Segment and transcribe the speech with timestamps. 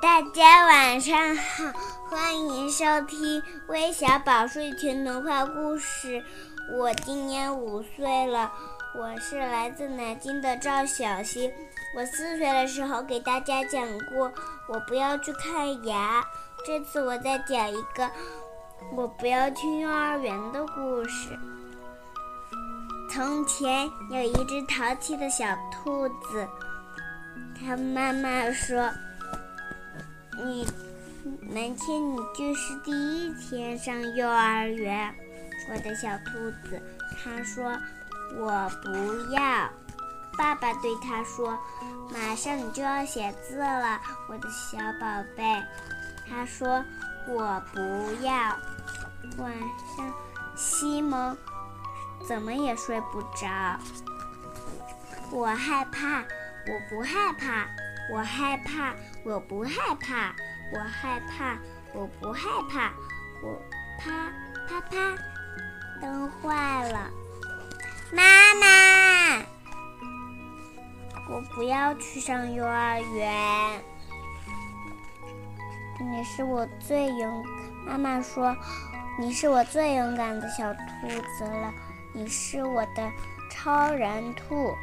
[0.00, 1.64] 大家晚上好，
[2.08, 6.22] 欢迎收听微小宝睡前童话故事。
[6.70, 8.52] 我今年五岁了，
[8.94, 11.52] 我是来自南京的赵小希。
[11.96, 14.32] 我四岁的时候给大家讲过，
[14.68, 16.24] 我不要去看牙。
[16.64, 18.08] 这次我再讲一个，
[18.94, 21.36] 我不要去幼儿园的故事。
[23.10, 26.46] 从前有一只淘气的小兔子，
[27.58, 28.92] 它妈妈说
[30.44, 30.66] ：“你
[31.42, 35.14] 明天你就是第一天上幼儿园。”
[35.70, 36.80] 我的小兔子，
[37.22, 37.76] 他说
[38.38, 39.68] ：“我不要。”
[40.38, 41.58] 爸爸对他说
[42.14, 45.62] ：“马上你就要写字了，我的小宝贝。”
[46.30, 46.82] 他说
[47.28, 47.80] ：“我不
[48.22, 48.56] 要。”
[49.36, 49.52] 晚
[49.96, 50.14] 上，
[50.56, 51.36] 西蒙
[52.26, 53.78] 怎么也睡不着。
[55.30, 57.66] 我害怕，我不害怕，
[58.10, 60.34] 我害怕，我不害怕，
[60.72, 61.58] 我害怕，
[61.92, 62.90] 我不害怕，
[63.42, 63.60] 我
[63.98, 64.32] 啪
[64.66, 65.14] 啪啪，
[66.00, 67.10] 灯坏了，
[68.10, 69.42] 妈妈，
[71.28, 73.84] 我不要去上幼儿园。
[76.00, 77.44] 你是我最勇，
[77.86, 78.56] 妈妈说，
[79.18, 81.74] 你是我最勇敢的小兔子了，
[82.14, 83.12] 你是我的
[83.50, 84.74] 超人兔。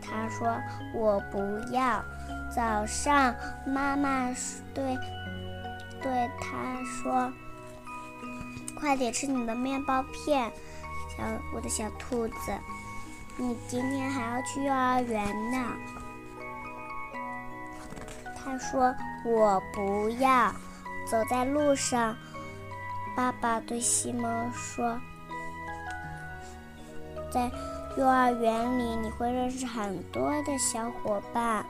[0.00, 0.56] 他说
[0.94, 1.38] 我不
[1.72, 2.04] 要。
[2.50, 3.34] 早上，
[3.66, 4.32] 妈妈
[4.74, 4.98] 对
[6.00, 7.32] 对他说
[8.78, 10.52] ：“快点吃你的面包片，
[11.16, 12.52] 小我的小兔子，
[13.36, 15.72] 你今天还要去幼儿园呢。”
[18.36, 18.94] 他说
[19.26, 20.52] ：“我不要。”
[21.10, 22.16] 走在路上，
[23.14, 24.98] 爸爸对西蒙说
[27.30, 27.50] ：“在
[27.98, 31.64] 幼儿园里，你会认识很多的小伙伴。”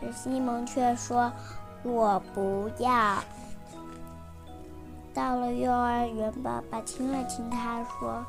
[0.00, 1.30] 可西蒙却说
[1.84, 3.22] ：“我不要。”
[5.12, 8.24] 到了幼儿园，爸爸亲了亲他，说：“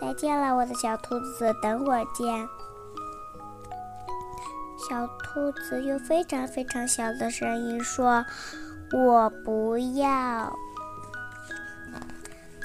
[0.00, 2.26] 再见了，我的小兔子，等会儿见。”
[4.88, 8.24] 小兔子用非常非常小的声音说
[8.92, 10.52] ：“我不要。”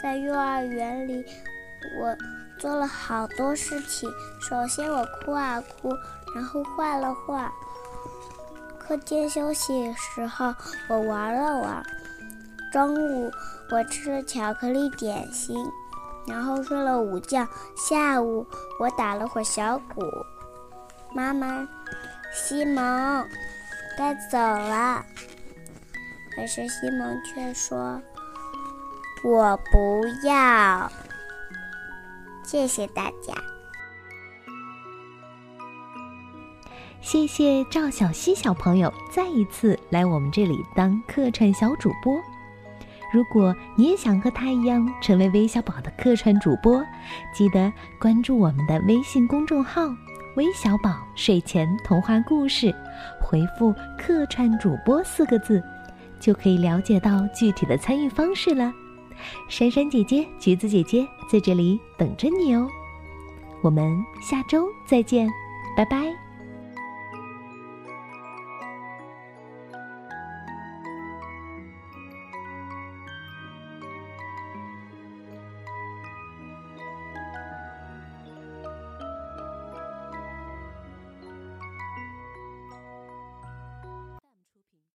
[0.02, 1.24] 在幼儿园里，
[2.02, 2.18] 我
[2.58, 4.12] 做了好多事情。
[4.42, 5.94] 首先，我哭啊哭，
[6.36, 7.54] 然后画了画。
[8.80, 10.54] 课间休息时候，
[10.88, 11.86] 我玩了玩。
[12.72, 13.32] 中午，
[13.72, 15.58] 我吃了巧克力点心，
[16.28, 17.48] 然后睡了午觉。
[17.76, 18.46] 下午，
[18.80, 20.04] 我打了会小鼓。
[21.14, 21.68] 妈妈。
[22.34, 23.26] 西蒙，
[23.98, 25.02] 该走了。
[26.36, 28.02] 可是西蒙却说
[29.24, 30.92] ：“我不要。”
[32.44, 33.34] 谢谢大家。
[37.02, 42.20] 谢谢赵小溪小朋友再一次来我们这里当客串小主播。
[43.14, 46.84] 如果你也想和他一样成为微小宝的客串主播，
[47.34, 49.84] 记得关注我们的微信公众号。
[50.36, 52.76] 微小宝睡前童话故事，
[53.22, 55.64] 回复“客串主播”四个字，
[56.20, 58.74] 就可以了解到具体的参与方式了。
[59.48, 62.68] 珊珊姐姐、橘子姐姐在这里等着你哦。
[63.62, 65.30] 我们下周再见，
[65.78, 66.25] 拜拜。